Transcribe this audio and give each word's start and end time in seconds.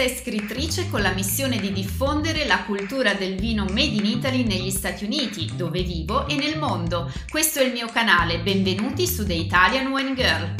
giornalista 0.00 0.02
e 0.02 0.08
scrittrice 0.08 0.88
con 0.88 1.02
la 1.02 1.12
missione 1.12 1.58
di 1.58 1.72
diffondere 1.72 2.46
la 2.46 2.64
cultura 2.64 3.12
del 3.12 3.36
vino 3.36 3.64
made 3.64 3.82
in 3.82 4.06
Italy 4.06 4.44
negli 4.44 4.70
Stati 4.70 5.04
Uniti, 5.04 5.50
dove 5.54 5.82
vivo, 5.82 6.26
e 6.26 6.36
nel 6.36 6.58
mondo. 6.58 7.10
Questo 7.28 7.58
è 7.58 7.64
il 7.64 7.72
mio 7.72 7.86
canale, 7.86 8.40
benvenuti 8.40 9.06
su 9.06 9.24
The 9.24 9.34
Italian 9.34 9.92
Wine 9.92 10.14
Girl. 10.14 10.54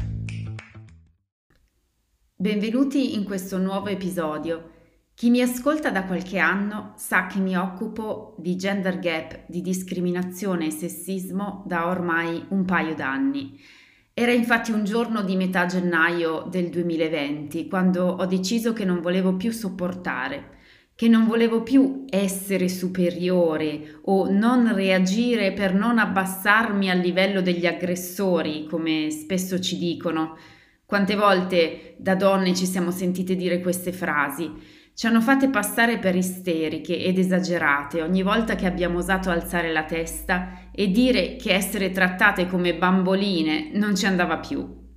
Benvenuti 2.35 3.15
in 3.15 3.25
questo 3.25 3.59
nuovo 3.59 3.89
episodio. 3.89 4.73
Chi 5.15 5.31
mi 5.31 5.43
ascolta 5.43 5.91
da 5.91 6.05
qualche 6.05 6.39
anno 6.39 6.95
sa 6.97 7.27
che 7.27 7.39
mi 7.39 7.57
occupo 7.57 8.35
di 8.39 8.57
gender 8.57 8.99
gap, 8.99 9.45
di 9.47 9.61
discriminazione 9.61 10.67
e 10.67 10.71
sessismo 10.71 11.65
da 11.67 11.89
ormai 11.89 12.45
un 12.51 12.65
paio 12.65 12.95
d'anni. 12.95 13.59
Era 14.13 14.33
infatti 14.33 14.71
un 14.73 14.85
giorno 14.85 15.23
di 15.23 15.37
metà 15.37 15.67
gennaio 15.67 16.47
del 16.51 16.69
2020 16.69 17.69
quando 17.69 18.05
ho 18.07 18.27
deciso 18.27 18.73
che 18.73 18.85
non 18.85 19.01
volevo 19.01 19.35
più 19.37 19.51
sopportare, 19.51 20.59
che 20.95 21.09
non 21.09 21.27
volevo 21.27 21.63
più 21.63 22.05
essere 22.11 22.69
superiore 22.69 24.01
o 24.03 24.31
non 24.31 24.75
reagire 24.75 25.53
per 25.53 25.73
non 25.75 25.99
abbassarmi 25.99 26.91
al 26.91 26.99
livello 26.99 27.41
degli 27.41 27.67
aggressori, 27.67 28.67
come 28.69 29.11
spesso 29.11 29.59
ci 29.61 29.79
dicono. 29.79 30.37
Quante 30.85 31.15
volte 31.15 31.95
da 31.97 32.17
donne 32.17 32.55
ci 32.55 32.67
siamo 32.67 32.91
sentite 32.91 33.37
dire 33.37 33.61
queste 33.61 33.93
frasi? 33.93 34.79
Ci 35.01 35.07
hanno 35.07 35.23
fatte 35.23 35.49
passare 35.49 35.97
per 35.97 36.15
isteriche 36.15 37.03
ed 37.03 37.17
esagerate 37.17 38.03
ogni 38.03 38.23
volta 38.23 38.55
che 38.55 38.67
abbiamo 38.67 38.99
osato 38.99 39.31
alzare 39.31 39.73
la 39.73 39.85
testa 39.85 40.69
e 40.71 40.91
dire 40.91 41.37
che 41.37 41.55
essere 41.55 41.91
trattate 41.91 42.47
come 42.47 42.77
bamboline 42.77 43.71
non 43.73 43.97
ci 43.97 44.05
andava 44.05 44.37
più. 44.37 44.91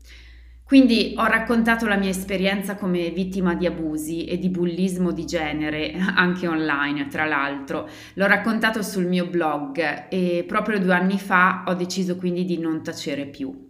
Quindi 0.66 1.14
ho 1.16 1.26
raccontato 1.26 1.88
la 1.88 1.96
mia 1.96 2.10
esperienza 2.10 2.76
come 2.76 3.12
vittima 3.12 3.56
di 3.56 3.66
abusi 3.66 4.26
e 4.26 4.38
di 4.38 4.50
bullismo 4.50 5.14
di 5.14 5.24
genere, 5.24 5.94
anche 6.16 6.50
online 6.50 7.08
tra 7.08 7.24
l'altro. 7.24 7.88
L'ho 8.16 8.28
raccontato 8.28 8.84
sul 8.84 9.06
mio 9.06 9.28
blog 9.28 10.08
e 10.10 10.44
proprio 10.46 10.80
due 10.80 10.96
anni 10.96 11.18
fa 11.18 11.64
ho 11.66 11.76
deciso 11.76 12.18
quindi 12.18 12.44
di 12.44 12.58
non 12.58 12.84
tacere 12.84 13.26
più. 13.26 13.63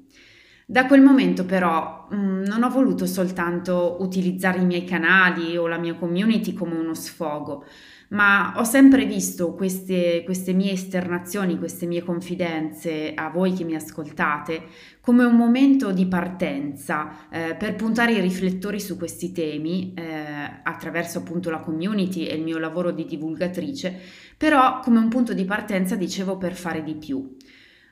Da 0.73 0.87
quel 0.87 1.01
momento 1.01 1.45
però 1.45 2.07
mh, 2.09 2.15
mm, 2.15 2.43
non 2.45 2.63
ho 2.63 2.69
voluto 2.69 3.05
soltanto 3.05 3.97
utilizzare 3.99 4.57
i 4.57 4.65
miei 4.65 4.85
canali 4.85 5.55
o 5.55 5.67
la 5.67 5.77
mia 5.77 5.93
community 5.93 6.53
come 6.53 6.73
uno 6.73 6.95
sfogo, 6.95 7.63
ma 8.09 8.55
ho 8.57 8.63
sempre 8.63 9.05
visto 9.05 9.53
queste, 9.53 10.23
queste 10.25 10.51
mie 10.51 10.71
esternazioni, 10.71 11.59
queste 11.59 11.85
mie 11.85 12.01
confidenze 12.01 13.13
a 13.13 13.29
voi 13.29 13.53
che 13.53 13.63
mi 13.63 13.75
ascoltate 13.75 14.63
come 14.99 15.23
un 15.23 15.35
momento 15.35 15.91
di 15.91 16.07
partenza 16.07 17.29
eh, 17.29 17.53
per 17.53 17.75
puntare 17.75 18.13
i 18.13 18.19
riflettori 18.19 18.79
su 18.79 18.97
questi 18.97 19.31
temi 19.31 19.93
eh, 19.93 20.61
attraverso 20.63 21.19
appunto 21.19 21.51
la 21.51 21.59
community 21.59 22.25
e 22.25 22.33
il 22.33 22.41
mio 22.41 22.57
lavoro 22.57 22.89
di 22.89 23.05
divulgatrice, 23.05 23.95
però 24.35 24.79
come 24.79 24.97
un 24.97 25.09
punto 25.09 25.35
di 25.35 25.45
partenza 25.45 25.95
dicevo 25.95 26.37
per 26.37 26.55
fare 26.55 26.81
di 26.81 26.95
più. 26.95 27.35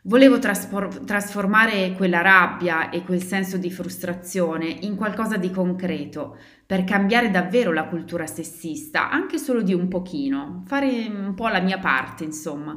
Volevo 0.04 0.40
traspor- 0.40 1.04
trasformare 1.04 1.94
quella 1.94 2.22
rabbia 2.22 2.90
e 2.90 3.04
quel 3.04 3.22
senso 3.22 3.58
di 3.58 3.70
frustrazione 3.70 4.66
in 4.66 4.96
qualcosa 4.96 5.38
di 5.38 5.52
concreto 5.52 6.38
per 6.66 6.84
cambiare 6.84 7.30
davvero 7.30 7.72
la 7.72 7.86
cultura 7.86 8.26
sessista, 8.26 9.12
anche 9.12 9.38
solo 9.38 9.62
di 9.62 9.76
un 9.76 9.88
pochino, 9.88 10.64
fare 10.66 11.06
un 11.08 11.36
po' 11.36 11.50
la 11.50 11.60
mia 11.60 11.78
parte, 11.78 12.24
insomma. 12.24 12.76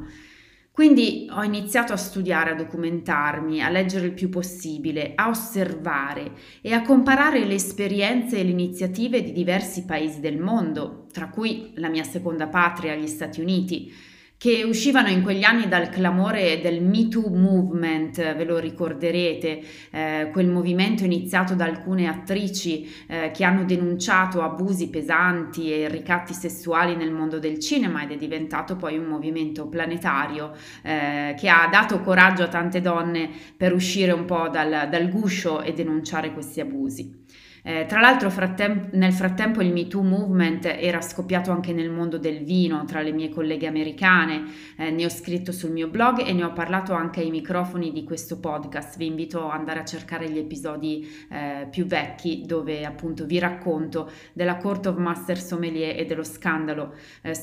Quindi 0.70 1.26
ho 1.30 1.42
iniziato 1.42 1.94
a 1.94 1.96
studiare, 1.96 2.50
a 2.50 2.56
documentarmi, 2.56 3.62
a 3.62 3.70
leggere 3.70 4.04
il 4.04 4.12
più 4.12 4.28
possibile, 4.28 5.12
a 5.14 5.28
osservare 5.28 6.32
e 6.60 6.74
a 6.74 6.82
comparare 6.82 7.46
le 7.46 7.54
esperienze 7.54 8.36
e 8.36 8.44
le 8.44 8.50
iniziative 8.50 9.22
di 9.22 9.32
diversi 9.32 9.86
paesi 9.86 10.20
del 10.20 10.38
mondo, 10.38 11.06
tra 11.10 11.30
cui 11.30 11.72
la 11.76 11.88
mia 11.88 12.04
seconda 12.04 12.48
patria, 12.48 12.94
gli 12.94 13.06
Stati 13.06 13.40
Uniti 13.40 14.12
che 14.44 14.62
uscivano 14.62 15.08
in 15.08 15.22
quegli 15.22 15.42
anni 15.42 15.68
dal 15.68 15.88
clamore 15.88 16.60
del 16.60 16.82
Me 16.82 17.08
Too 17.08 17.30
Movement, 17.30 18.34
ve 18.34 18.44
lo 18.44 18.58
ricorderete, 18.58 19.62
eh, 19.90 20.28
quel 20.30 20.48
movimento 20.48 21.02
iniziato 21.02 21.54
da 21.54 21.64
alcune 21.64 22.08
attrici 22.08 22.86
eh, 23.06 23.30
che 23.32 23.42
hanno 23.42 23.64
denunciato 23.64 24.42
abusi 24.42 24.90
pesanti 24.90 25.72
e 25.72 25.88
ricatti 25.88 26.34
sessuali 26.34 26.94
nel 26.94 27.10
mondo 27.10 27.38
del 27.38 27.58
cinema 27.58 28.02
ed 28.02 28.10
è 28.10 28.16
diventato 28.18 28.76
poi 28.76 28.98
un 28.98 29.06
movimento 29.06 29.66
planetario 29.66 30.52
eh, 30.82 31.34
che 31.38 31.48
ha 31.48 31.66
dato 31.72 32.02
coraggio 32.02 32.42
a 32.42 32.48
tante 32.48 32.82
donne 32.82 33.30
per 33.56 33.72
uscire 33.72 34.12
un 34.12 34.26
po' 34.26 34.50
dal, 34.50 34.88
dal 34.90 35.08
guscio 35.08 35.62
e 35.62 35.72
denunciare 35.72 36.34
questi 36.34 36.60
abusi. 36.60 37.22
Eh, 37.66 37.86
tra 37.88 37.98
l'altro 37.98 38.28
frattem- 38.28 38.90
nel 38.92 39.14
frattempo 39.14 39.62
il 39.62 39.72
MeToo 39.72 40.02
Movement 40.02 40.66
era 40.66 41.00
scoppiato 41.00 41.50
anche 41.50 41.72
nel 41.72 41.88
mondo 41.88 42.18
del 42.18 42.44
vino 42.44 42.84
tra 42.84 43.00
le 43.00 43.10
mie 43.10 43.30
colleghe 43.30 43.66
americane, 43.66 44.44
eh, 44.76 44.90
ne 44.90 45.06
ho 45.06 45.08
scritto 45.08 45.50
sul 45.50 45.70
mio 45.70 45.88
blog 45.88 46.26
e 46.26 46.34
ne 46.34 46.44
ho 46.44 46.52
parlato 46.52 46.92
anche 46.92 47.20
ai 47.20 47.30
microfoni 47.30 47.90
di 47.90 48.04
questo 48.04 48.38
podcast, 48.38 48.98
vi 48.98 49.06
invito 49.06 49.48
ad 49.48 49.58
andare 49.60 49.80
a 49.80 49.84
cercare 49.86 50.28
gli 50.28 50.36
episodi 50.36 51.08
eh, 51.30 51.66
più 51.70 51.86
vecchi 51.86 52.42
dove 52.44 52.84
appunto 52.84 53.24
vi 53.24 53.38
racconto 53.38 54.10
della 54.34 54.58
Court 54.58 54.84
of 54.84 54.98
Master 54.98 55.40
Sommelier 55.40 55.98
e 55.98 56.04
dello 56.04 56.22
scandalo 56.22 56.92
eh, 57.22 57.34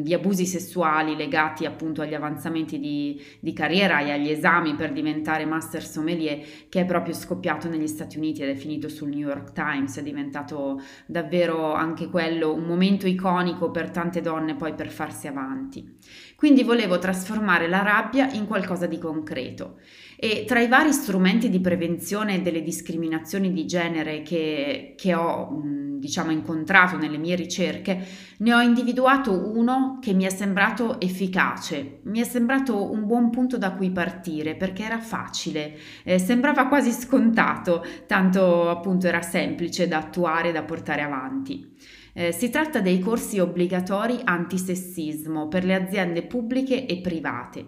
di 0.00 0.12
abusi 0.12 0.44
sessuali 0.44 1.14
legati 1.14 1.66
appunto 1.66 2.02
agli 2.02 2.14
avanzamenti 2.14 2.80
di, 2.80 3.22
di 3.38 3.52
carriera 3.52 4.00
e 4.00 4.10
agli 4.10 4.30
esami 4.30 4.74
per 4.74 4.90
diventare 4.90 5.44
Master 5.44 5.86
Sommelier 5.86 6.44
che 6.68 6.80
è 6.80 6.84
proprio 6.84 7.14
scoppiato 7.14 7.68
negli 7.68 7.86
Stati 7.86 8.18
Uniti 8.18 8.42
ed 8.42 8.48
è 8.48 8.56
finito 8.56 8.88
sul 8.88 9.10
New 9.10 9.20
York 9.20 9.52
Times 9.52 9.66
Times, 9.70 9.98
è 9.98 10.02
diventato 10.02 10.80
davvero 11.06 11.72
anche 11.72 12.08
quello 12.08 12.52
un 12.52 12.64
momento 12.64 13.06
iconico 13.06 13.70
per 13.70 13.90
tante 13.90 14.20
donne 14.20 14.54
poi 14.54 14.74
per 14.74 14.90
farsi 14.90 15.26
avanti. 15.26 15.96
Quindi 16.36 16.62
volevo 16.62 16.98
trasformare 16.98 17.68
la 17.68 17.82
rabbia 17.82 18.30
in 18.32 18.46
qualcosa 18.46 18.86
di 18.86 18.98
concreto 18.98 19.78
e 20.16 20.44
tra 20.46 20.60
i 20.60 20.68
vari 20.68 20.92
strumenti 20.92 21.48
di 21.48 21.60
prevenzione 21.60 22.42
delle 22.42 22.62
discriminazioni 22.62 23.52
di 23.52 23.66
genere 23.66 24.22
che, 24.22 24.94
che 24.96 25.14
ho 25.14 25.60
diciamo 25.98 26.30
incontrato 26.30 26.96
nelle 26.96 27.18
mie 27.18 27.34
ricerche, 27.34 28.06
ne 28.38 28.54
ho 28.54 28.60
individuato 28.60 29.56
uno 29.56 29.98
che 30.00 30.12
mi 30.12 30.24
è 30.24 30.30
sembrato 30.30 31.00
efficace, 31.00 32.00
mi 32.04 32.20
è 32.20 32.24
sembrato 32.24 32.90
un 32.90 33.06
buon 33.06 33.30
punto 33.30 33.58
da 33.58 33.72
cui 33.72 33.90
partire 33.90 34.54
perché 34.54 34.84
era 34.84 34.98
facile, 34.98 35.76
eh, 36.04 36.18
sembrava 36.18 36.66
quasi 36.66 36.92
scontato, 36.92 37.84
tanto 38.06 38.70
appunto 38.70 39.06
era 39.06 39.22
semplice 39.22 39.88
da 39.88 39.98
attuare, 39.98 40.52
da 40.52 40.62
portare 40.62 41.02
avanti. 41.02 41.74
Eh, 42.12 42.32
si 42.32 42.50
tratta 42.50 42.80
dei 42.80 42.98
corsi 42.98 43.38
obbligatori 43.38 44.20
antisessismo 44.24 45.46
per 45.48 45.64
le 45.64 45.74
aziende 45.74 46.22
pubbliche 46.22 46.86
e 46.86 47.00
private. 47.00 47.66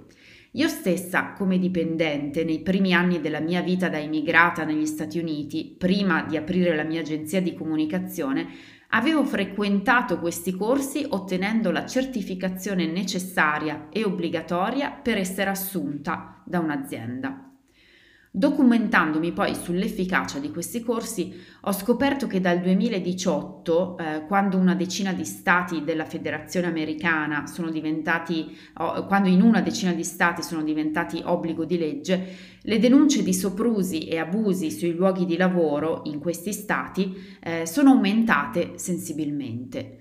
Io 0.55 0.67
stessa, 0.67 1.33
come 1.35 1.59
dipendente, 1.61 2.43
nei 2.43 2.61
primi 2.61 2.93
anni 2.93 3.21
della 3.21 3.39
mia 3.39 3.63
vita 3.63 3.89
da 3.89 3.99
immigrata 3.99 4.65
negli 4.65 4.87
Stati 4.87 5.21
Uniti, 5.21 5.77
prima 5.79 6.25
di 6.25 6.37
aprire 6.37 6.75
la 6.75 6.83
mia 6.83 7.03
agenzia 7.03 7.41
di 7.41 7.55
comunicazione, 7.55 8.49
avevo 8.89 9.25
frequentato 9.25 10.19
questi 10.19 10.57
corsi 10.57 11.07
ottenendo 11.09 11.71
la 11.71 11.87
certificazione 11.87 12.87
necessaria 12.87 13.89
e 13.91 14.03
obbligatoria 14.03 14.91
per 14.91 15.19
essere 15.19 15.51
assunta 15.51 16.43
da 16.45 16.59
un'azienda. 16.59 17.50
Documentandomi 18.33 19.33
poi 19.33 19.57
sull'efficacia 19.57 20.39
di 20.39 20.53
questi 20.53 20.85
corsi, 20.85 21.35
ho 21.63 21.73
scoperto 21.73 22.29
che 22.29 22.41
dal 22.41 22.61
2018, 22.61 23.99
eh, 23.99 24.25
quando 24.29 24.57
una 24.57 24.77
decina 24.77 25.13
di 25.13 25.25
stati 25.25 25.83
della 25.83 26.05
Federazione 26.05 26.69
Americana 26.69 27.49
sono 27.49 27.71
diventati, 27.71 28.57
oh, 28.75 29.05
quando 29.07 29.29
in 29.29 29.43
una 29.43 29.61
decina 29.63 29.93
di 29.93 30.05
stati 30.05 30.45
sono 30.45 30.63
diventati 30.63 31.21
obbligo 31.25 31.65
di 31.65 31.77
legge, 31.77 32.37
le 32.63 32.79
denunce 32.79 33.25
di 33.25 33.35
soprusi 33.35 34.07
e 34.07 34.19
abusi 34.19 34.71
sui 34.71 34.93
luoghi 34.93 35.27
di 35.27 35.37
lavoro 35.37 36.03
in 36.05 36.21
questi 36.21 36.53
stati 36.53 37.13
eh, 37.41 37.67
sono 37.67 37.91
aumentate 37.91 38.75
sensibilmente. 38.77 40.00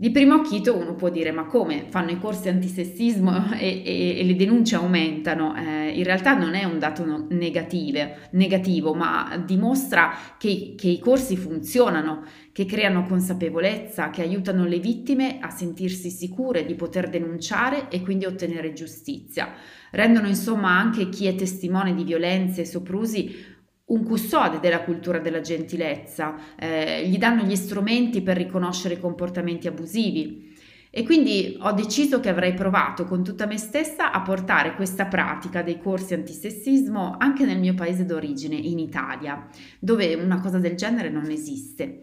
Di 0.00 0.12
primo 0.12 0.34
acchito 0.34 0.76
uno 0.76 0.94
può 0.94 1.08
dire 1.08 1.32
ma 1.32 1.46
come 1.46 1.86
fanno 1.88 2.12
i 2.12 2.20
corsi 2.20 2.48
antisessismo 2.48 3.50
e, 3.58 3.82
e, 3.84 4.20
e 4.20 4.24
le 4.24 4.36
denunce 4.36 4.76
aumentano? 4.76 5.56
Eh, 5.56 5.88
in 5.88 6.04
realtà 6.04 6.38
non 6.38 6.54
è 6.54 6.62
un 6.62 6.78
dato 6.78 7.26
negative, 7.30 8.28
negativo, 8.30 8.94
ma 8.94 9.42
dimostra 9.44 10.12
che, 10.38 10.74
che 10.76 10.86
i 10.86 11.00
corsi 11.00 11.36
funzionano, 11.36 12.22
che 12.52 12.64
creano 12.64 13.06
consapevolezza, 13.06 14.10
che 14.10 14.22
aiutano 14.22 14.66
le 14.66 14.78
vittime 14.78 15.40
a 15.40 15.50
sentirsi 15.50 16.10
sicure 16.10 16.64
di 16.64 16.76
poter 16.76 17.08
denunciare 17.08 17.88
e 17.88 18.00
quindi 18.00 18.24
ottenere 18.24 18.72
giustizia. 18.74 19.52
Rendono 19.90 20.28
insomma 20.28 20.78
anche 20.78 21.08
chi 21.08 21.26
è 21.26 21.34
testimone 21.34 21.92
di 21.92 22.04
violenze 22.04 22.60
e 22.60 22.66
soprusi 22.66 23.47
un 23.88 24.04
custode 24.04 24.60
della 24.60 24.82
cultura 24.82 25.18
della 25.18 25.40
gentilezza, 25.40 26.36
eh, 26.58 27.06
gli 27.06 27.18
danno 27.18 27.42
gli 27.42 27.56
strumenti 27.56 28.22
per 28.22 28.36
riconoscere 28.36 28.94
i 28.94 29.00
comportamenti 29.00 29.66
abusivi. 29.66 30.56
E 30.90 31.04
quindi 31.04 31.56
ho 31.60 31.72
deciso 31.72 32.18
che 32.18 32.30
avrei 32.30 32.54
provato 32.54 33.04
con 33.04 33.22
tutta 33.22 33.46
me 33.46 33.58
stessa 33.58 34.10
a 34.10 34.22
portare 34.22 34.74
questa 34.74 35.04
pratica 35.04 35.62
dei 35.62 35.78
corsi 35.78 36.14
antisessismo 36.14 37.16
anche 37.18 37.44
nel 37.44 37.58
mio 37.58 37.74
paese 37.74 38.06
d'origine, 38.06 38.56
in 38.56 38.78
Italia, 38.78 39.46
dove 39.78 40.14
una 40.14 40.40
cosa 40.40 40.58
del 40.58 40.76
genere 40.76 41.10
non 41.10 41.30
esiste. 41.30 42.00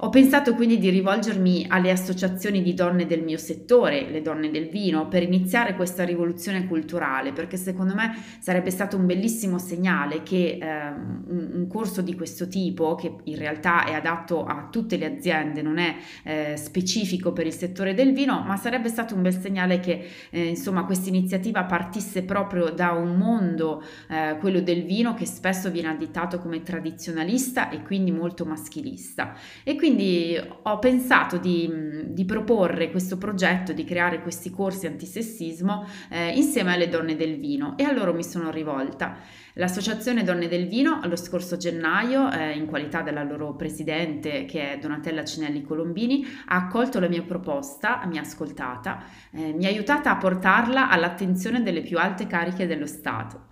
Ho 0.00 0.10
pensato 0.10 0.54
quindi 0.54 0.76
di 0.76 0.90
rivolgermi 0.90 1.64
alle 1.70 1.90
associazioni 1.90 2.60
di 2.60 2.74
donne 2.74 3.06
del 3.06 3.22
mio 3.22 3.38
settore, 3.38 4.10
le 4.10 4.20
donne 4.20 4.50
del 4.50 4.68
vino, 4.68 5.08
per 5.08 5.22
iniziare 5.22 5.74
questa 5.74 6.04
rivoluzione 6.04 6.66
culturale, 6.66 7.32
perché 7.32 7.56
secondo 7.56 7.94
me 7.94 8.14
sarebbe 8.38 8.70
stato 8.70 8.98
un 8.98 9.06
bellissimo 9.06 9.56
segnale 9.56 10.22
che 10.22 10.58
eh, 10.60 10.88
un, 10.90 11.50
un, 11.54 11.66
corso 11.66 12.02
di 12.02 12.14
questo 12.14 12.46
tipo, 12.46 12.94
che 12.94 13.10
in 13.24 13.38
realtà 13.38 13.86
è 13.86 13.94
adatto 13.94 14.44
a 14.44 14.68
tutte 14.70 14.98
le 14.98 15.06
aziende, 15.06 15.62
non 15.62 15.78
è 15.78 15.96
eh, 16.24 16.56
specifico 16.58 17.32
per 17.32 17.46
il 17.46 17.54
settore 17.54 17.94
del 17.94 18.12
vino, 18.12 18.42
ma 18.46 18.56
sarebbe 18.56 18.90
stato 18.90 19.14
un 19.14 19.22
bel 19.22 19.40
segnale 19.40 19.80
che 19.80 20.06
eh, 20.28 20.44
insomma 20.44 20.84
questa 20.84 21.08
iniziativa 21.08 21.64
partisse 21.64 22.22
proprio 22.22 22.68
da 22.68 22.90
un 22.90 23.16
mondo, 23.16 23.82
eh, 24.10 24.36
quello 24.40 24.60
del 24.60 24.82
vino, 24.84 25.14
che 25.14 25.24
spesso 25.24 25.70
viene 25.70 25.88
additato 25.88 26.38
come 26.38 26.60
tradizionalista 26.60 27.70
e 27.70 27.82
quindi 27.82 28.10
molto 28.10 28.44
maschilista. 28.44 29.34
E 29.64 29.74
quindi 29.74 29.84
quindi 29.86 30.36
ho 30.62 30.80
pensato 30.80 31.36
di, 31.36 31.70
di, 32.08 32.24
proporre 32.24 32.90
questo 32.90 33.18
progetto, 33.18 33.72
di 33.72 33.84
creare 33.84 34.20
questi 34.20 34.50
corsi 34.50 34.88
antisessismo 34.88 35.86
eh, 36.10 36.30
insieme 36.30 36.74
alle 36.74 36.88
donne 36.88 37.14
del 37.14 37.36
vino 37.38 37.76
e 37.76 37.84
a 37.84 37.92
loro 37.92 38.12
mi 38.12 38.24
sono 38.24 38.50
rivolta. 38.50 39.16
L'Associazione 39.52 40.24
Donne 40.24 40.48
del 40.48 40.66
Vino 40.66 41.00
lo 41.04 41.14
scorso 41.14 41.56
gennaio, 41.56 42.32
eh, 42.32 42.56
in 42.56 42.66
qualità 42.66 43.02
della 43.02 43.22
loro 43.22 43.54
presidente 43.54 44.44
che 44.44 44.72
è 44.72 44.78
Donatella 44.78 45.24
Cinelli 45.24 45.62
Colombini, 45.62 46.26
ha 46.46 46.56
accolto 46.56 46.98
la 46.98 47.08
mia 47.08 47.22
proposta, 47.22 48.04
mi 48.06 48.18
ha 48.18 48.22
ascoltata, 48.22 49.04
eh, 49.30 49.52
mi 49.52 49.66
ha 49.66 49.68
aiutata 49.68 50.10
a 50.10 50.16
portarla 50.16 50.90
all'attenzione 50.90 51.62
delle 51.62 51.82
più 51.82 51.96
alte 51.96 52.26
cariche 52.26 52.66
dello 52.66 52.86
Stato. 52.86 53.45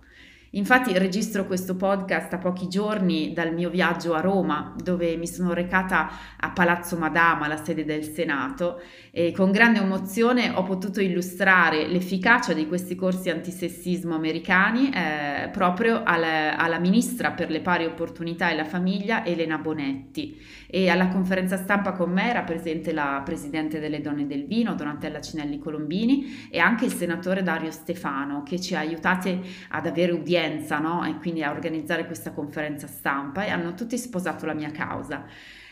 Infatti 0.55 0.97
registro 0.97 1.45
questo 1.45 1.75
podcast 1.75 2.31
a 2.31 2.37
pochi 2.37 2.69
giorni 2.69 3.33
dal 3.33 3.53
mio 3.53 3.69
viaggio 3.69 4.13
a 4.13 4.21
Roma, 4.21 4.73
dove 4.81 5.17
mi 5.17 5.27
sono 5.27 5.53
recata 5.53 6.09
a 6.37 6.51
Palazzo 6.51 6.95
Madama, 6.95 7.49
la 7.49 7.61
sede 7.61 7.83
del 7.83 8.03
Senato, 8.03 8.81
e 9.11 9.33
con 9.33 9.51
grande 9.51 9.79
emozione 9.79 10.51
ho 10.55 10.63
potuto 10.63 11.01
illustrare 11.01 11.87
l'efficacia 11.87 12.53
di 12.53 12.67
questi 12.67 12.95
corsi 12.95 13.29
antisessismo 13.29 14.15
americani 14.15 14.91
eh, 14.91 15.49
proprio 15.49 16.03
alla, 16.05 16.55
alla 16.55 16.79
ministra 16.79 17.31
per 17.31 17.49
le 17.49 17.59
pari 17.59 17.83
opportunità 17.83 18.49
e 18.49 18.55
la 18.55 18.63
famiglia, 18.63 19.25
Elena 19.25 19.57
Bonetti. 19.57 20.41
E 20.67 20.87
alla 20.87 21.09
conferenza 21.09 21.57
stampa 21.57 21.91
con 21.91 22.11
me 22.11 22.29
era 22.29 22.43
presente 22.43 22.93
la 22.93 23.21
presidente 23.25 23.81
delle 23.81 23.99
donne 23.99 24.25
del 24.25 24.45
vino, 24.45 24.73
Donatella 24.73 25.19
Cinelli 25.19 25.59
Colombini, 25.59 26.47
e 26.49 26.59
anche 26.59 26.85
il 26.85 26.93
senatore 26.93 27.43
Dario 27.43 27.71
Stefano, 27.71 28.41
che 28.43 28.59
ci 28.59 28.73
ha 28.73 28.79
aiutate 28.79 29.41
ad 29.69 29.85
avere 29.85 30.13
udienza 30.13 30.43
presenza 30.45 30.79
no? 30.79 31.03
e 31.05 31.17
quindi 31.17 31.43
a 31.43 31.51
organizzare 31.51 32.05
questa 32.05 32.31
conferenza 32.31 32.87
stampa 32.87 33.45
e 33.45 33.49
hanno 33.49 33.73
tutti 33.73 33.97
sposato 33.97 34.45
la 34.45 34.53
mia 34.53 34.71
causa. 34.71 35.25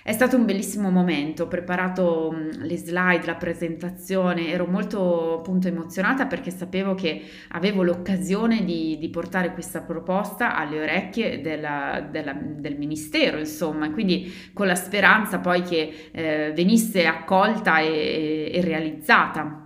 È 0.06 0.12
stato 0.12 0.36
un 0.36 0.44
bellissimo 0.44 0.90
momento, 0.90 1.44
ho 1.44 1.48
preparato 1.48 2.36
le 2.58 2.76
slide, 2.76 3.26
la 3.26 3.36
presentazione, 3.36 4.50
ero 4.50 4.66
molto 4.66 5.38
appunto 5.38 5.70
emozionata 5.70 6.26
perché 6.26 6.52
sapevo 6.52 6.94
che 6.94 7.22
avevo 7.52 7.84
l'occasione 7.84 8.66
di, 8.66 8.98
di 9.00 9.10
portare 9.10 9.54
questa 9.54 9.80
proposta 9.80 10.58
alle 10.58 10.82
orecchie 10.82 11.40
della, 11.40 12.06
della, 12.12 12.34
del 12.34 12.76
ministero, 12.76 13.40
insomma, 13.40 13.90
quindi 13.92 14.30
con 14.52 14.68
la 14.68 14.76
speranza 14.76 15.40
poi 15.40 15.62
che 15.62 16.10
eh, 16.12 16.52
venisse 16.54 17.06
accolta 17.06 17.80
e, 17.80 18.52
e 18.54 18.62
realizzata. 18.62 19.63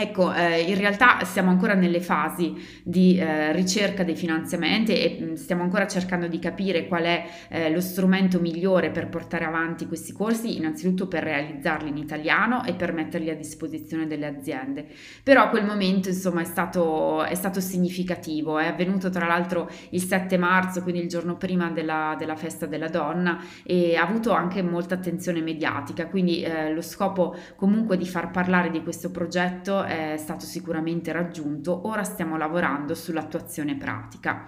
Ecco, 0.00 0.32
eh, 0.32 0.62
in 0.62 0.78
realtà 0.78 1.24
siamo 1.24 1.50
ancora 1.50 1.74
nelle 1.74 2.00
fasi 2.00 2.54
di 2.82 3.18
eh, 3.18 3.52
ricerca 3.52 4.02
dei 4.02 4.16
finanziamenti 4.16 4.94
e 4.94 5.18
mm, 5.20 5.34
stiamo 5.34 5.62
ancora 5.62 5.86
cercando 5.86 6.26
di 6.26 6.38
capire 6.38 6.88
qual 6.88 7.02
è 7.02 7.26
eh, 7.48 7.70
lo 7.70 7.82
strumento 7.82 8.40
migliore 8.40 8.90
per 8.90 9.10
portare 9.10 9.44
avanti 9.44 9.86
questi 9.86 10.14
corsi, 10.14 10.56
innanzitutto 10.56 11.06
per 11.06 11.24
realizzarli 11.24 11.90
in 11.90 11.98
italiano 11.98 12.64
e 12.64 12.72
per 12.72 12.94
metterli 12.94 13.28
a 13.28 13.36
disposizione 13.36 14.06
delle 14.06 14.24
aziende. 14.24 14.86
Però 15.22 15.50
quel 15.50 15.66
momento, 15.66 16.08
insomma, 16.08 16.40
è 16.40 16.44
stato, 16.44 17.22
è 17.22 17.34
stato 17.34 17.60
significativo, 17.60 18.58
è 18.58 18.68
avvenuto 18.68 19.10
tra 19.10 19.26
l'altro 19.26 19.68
il 19.90 20.00
7 20.00 20.38
marzo, 20.38 20.82
quindi 20.82 21.02
il 21.02 21.08
giorno 21.08 21.36
prima 21.36 21.68
della, 21.68 22.14
della 22.18 22.36
festa 22.36 22.64
della 22.64 22.88
donna 22.88 23.38
e 23.64 23.96
ha 23.96 24.02
avuto 24.02 24.32
anche 24.32 24.62
molta 24.62 24.94
attenzione 24.94 25.42
mediatica, 25.42 26.06
quindi 26.06 26.40
eh, 26.40 26.72
lo 26.72 26.80
scopo 26.80 27.36
comunque 27.54 27.98
di 27.98 28.06
far 28.06 28.30
parlare 28.30 28.70
di 28.70 28.82
questo 28.82 29.10
progetto 29.10 29.88
è 29.90 30.16
stato 30.16 30.46
sicuramente 30.46 31.10
raggiunto, 31.10 31.88
ora 31.88 32.04
stiamo 32.04 32.36
lavorando 32.36 32.94
sull'attuazione 32.94 33.76
pratica. 33.76 34.46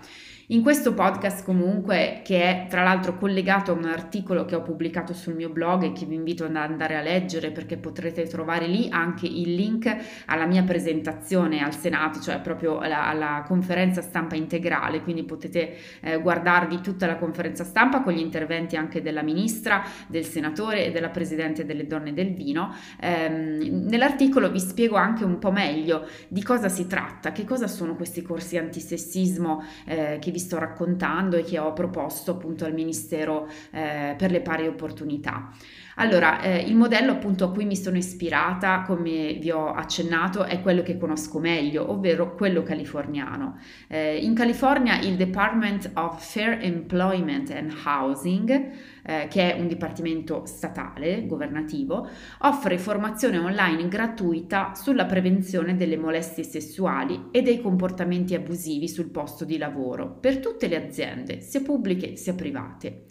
In 0.48 0.60
questo 0.62 0.92
podcast 0.92 1.44
comunque, 1.44 2.20
che 2.24 2.42
è 2.42 2.66
tra 2.68 2.82
l'altro 2.82 3.16
collegato 3.16 3.70
a 3.70 3.74
un 3.74 3.84
articolo 3.84 4.44
che 4.44 4.56
ho 4.56 4.62
pubblicato 4.62 5.14
sul 5.14 5.36
mio 5.36 5.48
blog 5.48 5.84
e 5.84 5.92
che 5.92 6.04
vi 6.04 6.16
invito 6.16 6.44
ad 6.44 6.56
andare 6.56 6.96
a 6.96 7.00
leggere 7.00 7.52
perché 7.52 7.76
potrete 7.76 8.26
trovare 8.26 8.66
lì 8.66 8.88
anche 8.90 9.26
il 9.26 9.54
link 9.54 9.96
alla 10.26 10.44
mia 10.44 10.64
presentazione 10.64 11.62
al 11.62 11.76
Senato, 11.76 12.18
cioè 12.20 12.40
proprio 12.40 12.80
alla, 12.80 13.06
alla 13.06 13.44
conferenza 13.46 14.02
stampa 14.02 14.34
integrale, 14.34 15.02
quindi 15.02 15.22
potete 15.22 15.76
eh, 16.00 16.20
guardarvi 16.20 16.80
tutta 16.80 17.06
la 17.06 17.18
conferenza 17.18 17.62
stampa 17.62 18.02
con 18.02 18.12
gli 18.12 18.18
interventi 18.18 18.74
anche 18.74 19.00
della 19.00 19.22
ministra, 19.22 19.84
del 20.08 20.24
senatore 20.24 20.86
e 20.86 20.90
della 20.90 21.10
presidente 21.10 21.64
delle 21.64 21.86
donne 21.86 22.12
del 22.12 22.34
vino. 22.34 22.74
Ehm, 23.00 23.86
nell'articolo 23.88 24.50
vi 24.50 24.58
spiego 24.58 24.96
anche 24.96 25.22
un 25.22 25.38
po' 25.38 25.52
meglio 25.52 26.04
di 26.26 26.42
cosa 26.42 26.68
si 26.68 26.88
tratta, 26.88 27.30
che 27.30 27.44
cosa 27.44 27.68
sono 27.68 27.94
questi 27.94 28.22
corsi 28.22 28.58
antisessismo 28.58 29.62
eh, 29.86 30.18
che 30.20 30.30
vi 30.32 30.38
sto 30.38 30.58
raccontando 30.58 31.36
e 31.36 31.44
che 31.44 31.58
ho 31.58 31.72
proposto 31.72 32.32
appunto 32.32 32.64
al 32.64 32.72
Ministero 32.72 33.46
eh, 33.70 34.14
per 34.18 34.30
le 34.30 34.40
pari 34.40 34.66
opportunità. 34.66 35.50
Allora, 35.96 36.40
eh, 36.40 36.58
il 36.58 36.74
modello 36.74 37.12
appunto 37.12 37.44
a 37.44 37.52
cui 37.52 37.66
mi 37.66 37.76
sono 37.76 37.96
ispirata, 37.96 38.82
come 38.82 39.34
vi 39.34 39.50
ho 39.50 39.72
accennato, 39.72 40.44
è 40.44 40.62
quello 40.62 40.82
che 40.82 40.96
conosco 40.96 41.38
meglio, 41.38 41.90
ovvero 41.90 42.34
quello 42.34 42.62
californiano. 42.62 43.58
Eh, 43.88 44.16
in 44.16 44.34
California 44.34 44.98
il 45.00 45.16
Department 45.16 45.90
of 45.94 46.24
Fair 46.24 46.58
Employment 46.62 47.50
and 47.50 47.74
Housing, 47.84 48.70
eh, 49.04 49.26
che 49.28 49.54
è 49.54 49.60
un 49.60 49.66
dipartimento 49.68 50.46
statale, 50.46 51.26
governativo, 51.26 52.08
offre 52.38 52.78
formazione 52.78 53.38
online 53.38 53.88
gratuita 53.88 54.72
sulla 54.74 55.04
prevenzione 55.04 55.76
delle 55.76 55.98
molestie 55.98 56.44
sessuali 56.44 57.28
e 57.30 57.42
dei 57.42 57.60
comportamenti 57.60 58.34
abusivi 58.34 58.88
sul 58.88 59.10
posto 59.10 59.44
di 59.44 59.58
lavoro 59.58 60.18
per 60.20 60.38
tutte 60.38 60.68
le 60.68 60.86
aziende, 60.86 61.40
sia 61.40 61.60
pubbliche 61.60 62.16
sia 62.16 62.34
private. 62.34 63.04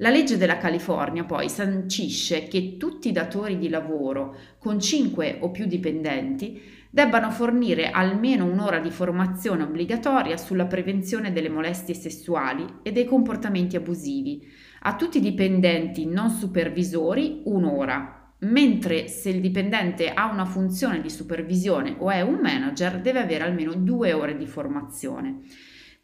La 0.00 0.10
legge 0.10 0.36
della 0.36 0.58
California 0.58 1.24
poi 1.24 1.48
sancisce 1.48 2.48
che 2.48 2.76
tutti 2.76 3.08
i 3.08 3.12
datori 3.12 3.56
di 3.56 3.70
lavoro 3.70 4.36
con 4.58 4.78
5 4.78 5.38
o 5.40 5.50
più 5.50 5.64
dipendenti 5.64 6.60
debbano 6.90 7.30
fornire 7.30 7.88
almeno 7.88 8.44
un'ora 8.44 8.78
di 8.78 8.90
formazione 8.90 9.62
obbligatoria 9.62 10.36
sulla 10.36 10.66
prevenzione 10.66 11.32
delle 11.32 11.48
molestie 11.48 11.94
sessuali 11.94 12.66
e 12.82 12.92
dei 12.92 13.06
comportamenti 13.06 13.76
abusivi. 13.76 14.46
A 14.80 14.96
tutti 14.96 15.16
i 15.16 15.22
dipendenti 15.22 16.04
non 16.04 16.28
supervisori 16.28 17.40
un'ora, 17.44 18.34
mentre 18.40 19.08
se 19.08 19.30
il 19.30 19.40
dipendente 19.40 20.10
ha 20.12 20.30
una 20.30 20.44
funzione 20.44 21.00
di 21.00 21.08
supervisione 21.08 21.96
o 21.98 22.10
è 22.10 22.20
un 22.20 22.40
manager 22.42 23.00
deve 23.00 23.20
avere 23.20 23.44
almeno 23.44 23.72
due 23.72 24.12
ore 24.12 24.36
di 24.36 24.46
formazione. 24.46 25.40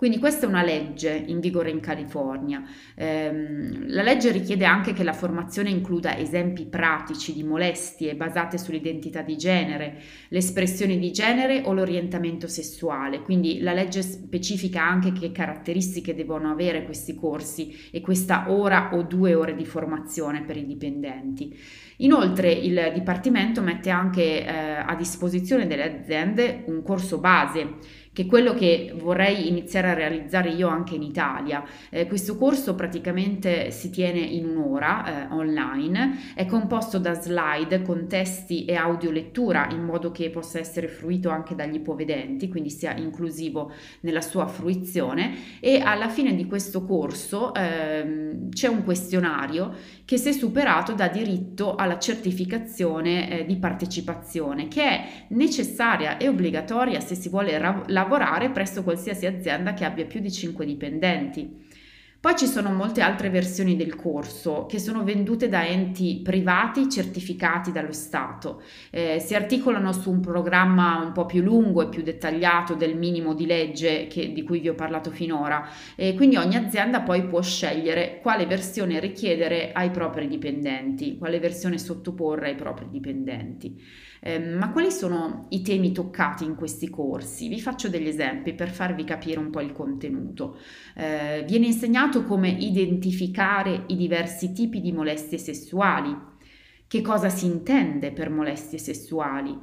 Quindi 0.03 0.19
questa 0.19 0.47
è 0.47 0.49
una 0.49 0.65
legge 0.65 1.13
in 1.29 1.39
vigore 1.39 1.71
in 1.71 1.79
California. 1.79 2.65
Eh, 2.97 3.87
la 3.87 4.03
legge 4.03 4.33
richiede 4.33 4.65
anche 4.65 4.93
che 4.93 5.05
la 5.05 5.13
formazione 5.13 5.71
includa 5.71 6.19
esempi 6.19 6.65
pratici 6.65 7.33
di 7.33 7.45
molestie 7.45 8.17
basate 8.17 8.59
sull'identità 8.59 9.23
di 9.23 9.37
genere, 9.37 10.01
l'espressione 10.31 10.99
di 10.99 11.13
genere 11.13 11.63
o 11.67 11.73
l'orientamento 11.73 12.49
sessuale. 12.49 13.21
Quindi 13.21 13.61
la 13.61 13.75
legge 13.75 14.03
specifica 14.03 14.85
anche 14.85 15.13
che 15.13 15.31
caratteristiche 15.31 16.17
devono 16.17 16.51
avere 16.51 16.83
questi 16.83 17.15
corsi 17.15 17.89
e 17.93 18.01
questa 18.01 18.51
ora 18.51 18.91
o 18.95 19.03
due 19.03 19.35
ore 19.35 19.55
di 19.55 19.65
formazione 19.65 20.43
per 20.43 20.57
i 20.57 20.67
dipendenti. 20.67 21.57
Inoltre 21.99 22.51
il 22.51 22.91
Dipartimento 22.93 23.61
mette 23.61 23.91
anche 23.91 24.45
eh, 24.45 24.49
a 24.49 24.97
disposizione 24.97 25.69
delle 25.69 26.01
aziende 26.01 26.65
un 26.67 26.83
corso 26.83 27.19
base 27.19 28.01
che 28.13 28.23
è 28.23 28.27
quello 28.27 28.53
che 28.53 28.93
vorrei 28.95 29.49
iniziare 29.49 29.89
a 29.89 29.95
realizzare 29.95 30.51
io 30.51 30.69
anche 30.69 30.95
in 30.95 31.03
Italia. 31.03 31.65
Eh, 31.89 32.07
questo 32.07 32.37
corso 32.37 32.75
praticamente 32.75 33.71
si 33.71 33.89
tiene 33.89 34.19
in 34.21 34.45
un'ora 34.45 35.29
eh, 35.31 35.35
online, 35.35 36.33
è 36.35 36.45
composto 36.45 36.99
da 36.99 37.15
slide 37.15 37.81
con 37.81 38.07
testi 38.09 38.67
e 38.67 38.75
audiolettura 38.75 39.69
in 39.71 39.83
modo 39.83 40.11
che 40.11 40.29
possa 40.29 40.59
essere 40.59 40.89
fruito 40.89 41.31
anche 41.31 41.55
dagli 41.55 41.77
ipovedenti, 41.77 42.49
quindi 42.49 42.69
sia 42.69 42.95
inclusivo 42.95 43.73
nella 44.01 44.21
sua 44.21 44.47
fruizione 44.47 45.61
e 45.61 45.81
alla 45.81 46.09
fine 46.09 46.35
di 46.35 46.47
questo 46.47 46.85
corso 46.85 47.55
eh, 47.55 48.49
c'è 48.51 48.69
un 48.69 48.85
questionario 48.85 49.75
che 50.05 50.19
se 50.19 50.33
superato 50.33 50.93
dà 50.93 51.09
diritto 51.09 51.77
alla 51.77 51.99
certificazione 51.99 53.41
eh, 53.41 53.47
di 53.47 53.57
partecipazione 53.57 54.69
che 54.69 54.83
è 54.83 55.05
necessaria 55.29 56.19
e 56.19 56.29
obbligatoria 56.29 57.01
se 57.01 57.15
si 57.15 57.31
vuole 57.31 57.59
lavorare 57.59 58.02
lavorare 58.03 58.51
presso 58.51 58.83
qualsiasi 58.83 59.27
azienda 59.27 59.75
che 59.75 59.85
abbia 59.85 60.05
più 60.05 60.21
di 60.21 60.31
5 60.31 60.67
dipendenti. 60.67 61.71
Poi 62.23 62.37
ci 62.37 62.47
sono 62.47 62.71
molte 62.71 63.01
altre 63.01 63.31
versioni 63.31 63.75
del 63.75 63.97
corso 63.97 64.67
che 64.67 64.79
sono 64.79 65.03
vendute 65.03 65.49
da 65.49 65.67
enti 65.67 66.21
privati 66.23 66.89
certificati 66.89 67.73
dallo 67.73 67.91
Stato. 67.91 68.63
Eh, 68.91 69.19
si 69.19 69.35
articolano 69.35 69.93
su 69.93 70.09
un 70.09 70.21
programma 70.21 71.03
un 71.05 71.11
po' 71.11 71.27
più 71.27 71.43
lungo 71.43 71.83
e 71.83 71.89
più 71.89 72.01
dettagliato 72.05 72.75
del 72.75 72.97
minimo 72.97 73.35
di 73.35 73.45
legge 73.45 74.07
che, 74.07 74.33
di 74.33 74.45
cui 74.45 74.61
vi 74.61 74.69
ho 74.69 74.77
parlato 74.77 75.11
finora 75.11 75.69
e 75.97 76.15
quindi 76.15 76.37
ogni 76.37 76.55
azienda 76.55 77.01
poi 77.01 77.25
può 77.25 77.43
scegliere 77.43 78.21
quale 78.23 78.47
versione 78.47 79.01
richiedere 79.01 79.73
ai 79.73 79.91
propri 79.91 80.29
dipendenti, 80.29 81.19
quale 81.19 81.41
versione 81.41 81.77
sottoporre 81.77 82.51
ai 82.51 82.55
propri 82.55 82.87
dipendenti. 82.89 83.83
Eh, 84.25 84.39
ma 84.39 84.71
quali 84.71 84.93
sono 84.93 85.47
i 85.49 85.63
temi 85.63 85.91
toccati 85.91 86.45
in 86.45 86.55
questi 86.55 86.89
corsi? 86.89 87.49
Vi 87.49 87.61
faccio 87.61 87.89
degli 87.89 88.07
esempi 88.07 88.55
per 88.55 88.71
farvi 88.71 89.03
capire 89.03 89.41
un 89.41 89.51
po' 89.51 89.61
il 89.61 89.73
contenuto. 89.73 90.59
Eh, 90.95 91.45
viene 91.45 91.67
insegnato 91.67 92.23
come 92.23 92.49
identificare 92.49 93.83
i 93.89 93.97
diversi 93.97 94.53
tipi 94.53 94.81
di 94.81 94.93
molestie 94.93 95.39
sessuali, 95.39 96.17
che 96.87 97.01
cosa 97.01 97.29
si 97.31 97.47
intende 97.47 98.13
per 98.13 98.31
molestie 98.31 98.79
sessuali, 98.79 99.59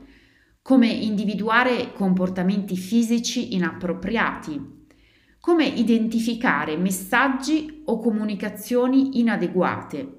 come 0.61 0.87
individuare 0.87 1.93
comportamenti 1.93 2.75
fisici 2.75 3.55
inappropriati, 3.55 4.87
come 5.39 5.65
identificare 5.67 6.75
messaggi 6.75 7.83
o 7.85 7.97
comunicazioni 7.99 9.19
inadeguate 9.19 10.18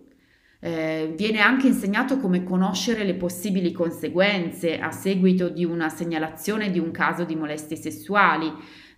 eh, 0.61 1.13
viene 1.17 1.41
anche 1.41 1.67
insegnato 1.67 2.19
come 2.19 2.45
conoscere 2.45 3.05
le 3.05 3.15
possibili 3.15 3.73
conseguenze 3.73 4.79
a 4.79 4.91
seguito 4.91 5.49
di 5.49 5.65
una 5.65 5.89
segnalazione 5.89 6.71
di 6.71 6.79
un 6.79 6.91
caso 6.91 7.25
di 7.25 7.35
molestie 7.35 7.77
sessuali, 7.77 8.53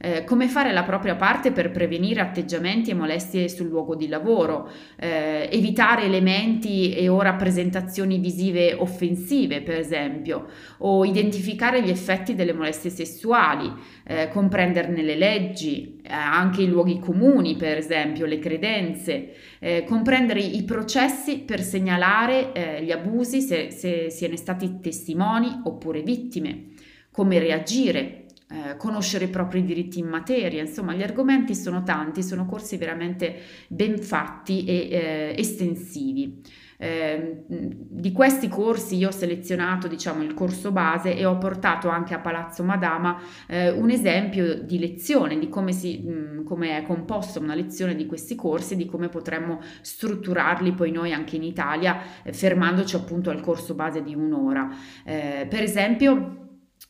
eh, 0.04 0.24
come 0.24 0.48
fare 0.48 0.72
la 0.72 0.82
propria 0.82 1.14
parte 1.14 1.52
per 1.52 1.70
prevenire 1.70 2.20
atteggiamenti 2.20 2.90
e 2.90 2.94
molestie 2.94 3.48
sul 3.48 3.68
luogo 3.68 3.94
di 3.94 4.08
lavoro, 4.08 4.68
eh, 4.96 5.48
evitare 5.52 6.02
elementi 6.02 6.92
e 6.92 7.08
o 7.08 7.22
rappresentazioni 7.22 8.18
visive 8.18 8.74
offensive, 8.74 9.62
per 9.62 9.78
esempio, 9.78 10.46
o 10.78 11.04
identificare 11.04 11.82
gli 11.82 11.88
effetti 11.88 12.34
delle 12.34 12.52
molestie 12.52 12.90
sessuali, 12.90 13.72
eh, 14.04 14.28
comprenderne 14.28 15.02
le 15.02 15.14
leggi, 15.14 16.00
eh, 16.02 16.12
anche 16.12 16.62
i 16.62 16.68
luoghi 16.68 16.98
comuni, 16.98 17.54
per 17.54 17.76
esempio, 17.76 18.26
le 18.26 18.40
credenze, 18.40 19.34
eh, 19.60 19.84
comprendere 19.84 20.40
i 20.40 20.64
processi 20.64 21.38
per 21.38 21.60
segnalare 21.60 22.52
eh, 22.52 22.82
gli 22.82 22.90
abusi 22.90 23.40
se, 23.40 23.70
se 23.70 24.10
siano 24.10 24.34
stati 24.34 24.80
testimoni 24.80 25.60
oppure 25.62 26.02
vittime, 26.02 26.70
come 27.12 27.38
reagire 27.38 28.21
eh, 28.52 28.76
conoscere 28.76 29.24
i 29.24 29.28
propri 29.28 29.64
diritti 29.64 29.98
in 29.98 30.06
materia, 30.06 30.60
insomma 30.60 30.92
gli 30.92 31.02
argomenti 31.02 31.54
sono 31.54 31.82
tanti, 31.82 32.22
sono 32.22 32.44
corsi 32.44 32.76
veramente 32.76 33.36
ben 33.68 33.98
fatti 33.98 34.64
e 34.64 34.88
eh, 34.90 35.34
estensivi. 35.38 36.40
Eh, 36.82 37.44
di 37.46 38.10
questi 38.10 38.48
corsi 38.48 38.96
io 38.96 39.06
ho 39.06 39.12
selezionato 39.12 39.86
diciamo 39.86 40.24
il 40.24 40.34
corso 40.34 40.72
base 40.72 41.16
e 41.16 41.24
ho 41.24 41.38
portato 41.38 41.88
anche 41.88 42.12
a 42.12 42.18
Palazzo 42.18 42.64
Madama 42.64 43.20
eh, 43.46 43.70
un 43.70 43.88
esempio 43.88 44.54
di 44.54 44.80
lezione 44.80 45.38
di 45.38 45.48
come, 45.48 45.70
si, 45.70 45.98
mh, 45.98 46.42
come 46.42 46.78
è 46.78 46.82
composta 46.82 47.38
una 47.38 47.54
lezione 47.54 47.94
di 47.94 48.04
questi 48.06 48.34
corsi 48.34 48.74
di 48.74 48.86
come 48.86 49.08
potremmo 49.08 49.60
strutturarli 49.80 50.72
poi 50.72 50.90
noi 50.90 51.12
anche 51.12 51.36
in 51.36 51.44
Italia 51.44 52.00
eh, 52.24 52.32
fermandoci 52.32 52.96
appunto 52.96 53.30
al 53.30 53.40
corso 53.40 53.74
base 53.74 54.02
di 54.02 54.16
un'ora 54.16 54.68
eh, 55.04 55.46
per 55.48 55.62
esempio 55.62 56.41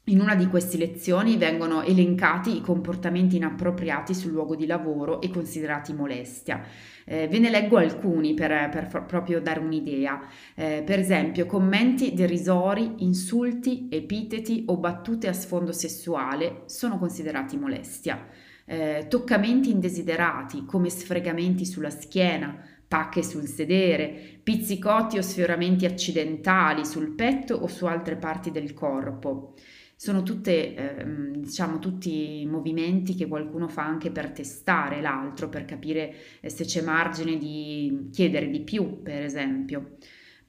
in 0.06 0.20
una 0.20 0.34
di 0.34 0.48
queste 0.48 0.78
lezioni 0.78 1.36
vengono 1.36 1.82
elencati 1.82 2.56
i 2.56 2.60
comportamenti 2.60 3.36
inappropriati 3.36 4.14
sul 4.14 4.32
luogo 4.32 4.56
di 4.56 4.66
lavoro 4.66 5.20
e 5.20 5.30
considerati 5.30 5.92
molestia. 5.92 6.60
Eh, 7.04 7.28
ve 7.28 7.38
ne 7.38 7.50
leggo 7.50 7.76
alcuni 7.76 8.34
per, 8.34 8.68
per 8.70 9.04
proprio 9.06 9.40
dare 9.40 9.60
un'idea. 9.60 10.20
Eh, 10.56 10.82
per 10.84 10.98
esempio, 10.98 11.46
commenti 11.46 12.14
derisori, 12.14 12.94
insulti, 12.98 13.86
epiteti 13.92 14.64
o 14.66 14.76
battute 14.76 15.28
a 15.28 15.32
sfondo 15.32 15.70
sessuale 15.70 16.62
sono 16.66 16.98
considerati 16.98 17.56
molestia. 17.56 18.26
Eh, 18.64 19.06
toccamenti 19.08 19.70
indesiderati 19.70 20.64
come 20.64 20.90
sfregamenti 20.90 21.64
sulla 21.64 21.90
schiena, 21.90 22.60
pacche 22.88 23.22
sul 23.22 23.46
sedere, 23.46 24.40
pizzicotti 24.42 25.16
o 25.16 25.22
sfioramenti 25.22 25.86
accidentali 25.86 26.84
sul 26.84 27.14
petto 27.14 27.54
o 27.54 27.68
su 27.68 27.86
altre 27.86 28.16
parti 28.16 28.50
del 28.50 28.74
corpo 28.74 29.54
sono 30.02 30.24
tutte, 30.24 30.74
eh, 30.74 31.04
diciamo, 31.38 31.78
tutti 31.78 32.44
movimenti 32.44 33.14
che 33.14 33.28
qualcuno 33.28 33.68
fa 33.68 33.84
anche 33.86 34.10
per 34.10 34.32
testare 34.32 35.00
l'altro, 35.00 35.48
per 35.48 35.64
capire 35.64 36.12
eh, 36.40 36.50
se 36.50 36.64
c'è 36.64 36.82
margine 36.82 37.38
di 37.38 38.08
chiedere 38.10 38.50
di 38.50 38.62
più, 38.62 39.00
per 39.00 39.22
esempio 39.22 39.98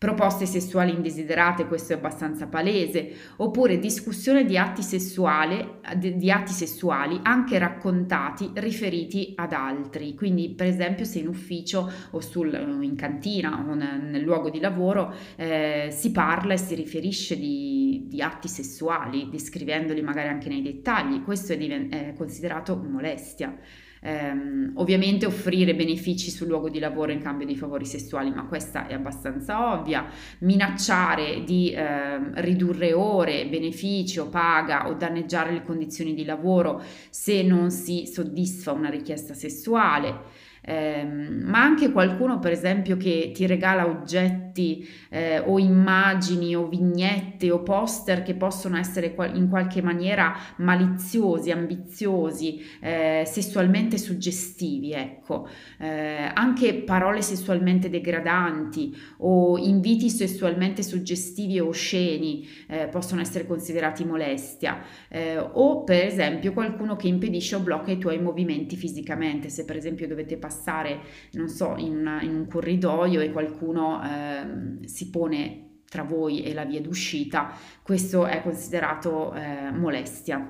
proposte 0.03 0.45
sessuali 0.45 0.91
indesiderate, 0.91 1.65
questo 1.65 1.93
è 1.93 1.95
abbastanza 1.95 2.48
palese, 2.48 3.13
oppure 3.38 3.79
discussione 3.79 4.43
di 4.43 4.57
atti, 4.57 4.81
sessuali, 4.81 5.65
di 5.95 6.29
atti 6.29 6.51
sessuali 6.51 7.22
anche 7.24 7.57
raccontati, 7.57 8.51
riferiti 8.55 9.31
ad 9.38 9.53
altri. 9.53 10.13
Quindi, 10.13 10.50
per 10.50 10.67
esempio, 10.67 11.05
se 11.05 11.19
in 11.19 11.29
ufficio 11.29 11.89
o 12.12 12.19
sul, 12.19 12.53
in 12.81 12.98
cantina 12.98 13.65
o 13.65 13.74
nel 13.75 14.22
luogo 14.22 14.50
di 14.50 14.60
lavoro 14.60 15.13
eh, 15.38 15.88
si 15.89 16.12
parla 16.12 16.51
e 16.51 16.57
si 16.57 16.75
riferisce 16.75 17.38
di, 17.38 18.03
di, 18.10 18.22
atti 18.22 18.50
sessuali, 18.50 19.29
descrivendoli 19.31 20.01
magari 20.01 20.27
anche 20.27 20.50
nei 20.50 20.62
dettagli, 20.62 21.24
questo 21.24 21.53
è, 21.53 21.57
diven- 21.57 21.89
è 21.89 22.13
considerato 22.17 22.75
molestia. 22.75 23.57
Ehm, 24.05 24.74
ovviamente 24.75 25.25
offrire 25.25 25.75
benefici 25.75 26.29
sul 26.29 26.48
luogo 26.48 26.69
di 26.69 26.79
lavoro 26.79 27.13
in 27.13 27.22
cambio 27.22 27.48
di 27.48 27.55
favori 27.55 27.86
sessuali, 27.86 28.31
ma 28.31 28.45
questa 28.45 28.86
è 28.88 28.93
abbastanza 28.93 29.72
ovvia. 29.74 30.05
Minacciare 30.39 31.43
di 31.45 31.72
eh, 31.72 32.41
ridurre 32.41 32.91
ore, 32.91 33.48
benefici 33.48 34.19
o 34.19 34.27
paga 34.27 34.89
o 34.89 34.93
danneggiare 34.95 35.53
le 35.53 35.63
condizioni 35.63 36.13
di 36.13 36.25
lavoro 36.25 36.81
se 37.10 37.43
non 37.43 37.72
si 37.72 38.05
soddisfa 38.05 38.74
una 38.74 38.89
richiesta 38.89 39.33
sessuale 39.33 40.42
eh, 40.65 41.03
ma 41.03 41.62
anche 41.62 41.91
qualcuno 41.91 42.39
per 42.39 42.53
esempio 42.53 42.96
che 42.96 43.32
ti 43.34 43.46
regala 43.46 43.86
oggetti 43.86 44.88
eh, 45.10 45.39
o 45.39 45.60
immagini 45.60 46.55
o 46.55 46.67
vignette 46.67 47.51
o 47.51 47.62
poster 47.63 48.24
che 48.24 48.36
possono 48.36 48.77
essere 48.77 49.13
in 49.34 49.50
qualche 49.50 49.82
maniera 49.82 50.34
maliziosi, 50.58 51.51
ambiziosi, 51.51 52.62
eh, 52.79 53.24
sessualmente 53.25 53.98
suggestivi, 53.98 54.93
ecco, 54.93 55.50
eh, 55.79 56.32
anche 56.34 56.75
parole 56.75 57.22
sessualmente 57.22 57.89
degradanti 57.89 58.96
o 59.17 59.58
inviti 59.58 60.10
sessualmente 60.10 60.82
suggestivi 60.82 61.60
o 61.60 61.67
osceni 61.67 62.48
eh, 62.67 62.88
possono 62.88 63.20
essere 63.20 63.46
considerati 63.46 64.05
molestia. 64.05 64.82
Eh, 65.10 65.38
o 65.38 65.84
per 65.84 66.05
esempio 66.05 66.53
qualcuno 66.53 66.96
che 66.96 67.08
impedisce 67.08 67.55
o 67.55 67.60
blocca 67.60 67.91
i 67.91 67.98
tuoi 67.98 68.22
movimenti 68.22 68.77
fisicamente, 68.77 69.50
se 69.50 69.65
per 69.65 69.75
esempio 69.75 70.08
dovete 70.08 70.38
passare 70.38 70.51
passare, 70.53 71.01
non 71.31 71.50
so, 71.50 71.75
in, 71.77 71.98
una, 71.98 72.22
in 72.22 72.36
un 72.36 72.48
corridoio 72.48 73.19
e 73.19 73.31
qualcuno 73.31 74.01
eh, 74.03 74.88
si 74.88 75.10
pone 75.10 75.81
tra 75.89 76.03
voi 76.03 76.43
e 76.43 76.53
la 76.53 76.65
via 76.65 76.81
d'uscita, 76.81 77.51
questo 77.81 78.25
è 78.25 78.41
considerato 78.41 79.33
eh, 79.33 79.72
molestia. 79.72 80.50